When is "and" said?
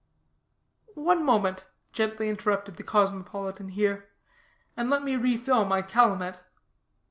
4.75-4.89